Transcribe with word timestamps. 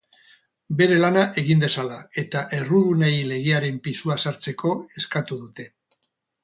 Bere 0.79 0.95
lana 1.03 1.25
egin 1.41 1.61
dezala 1.65 1.99
eta 2.23 2.43
errudunei 2.61 3.13
legearen 3.35 3.81
pisua 3.89 4.21
ezartzeko 4.23 4.75
eskatu 5.03 5.43
dute. 5.45 5.71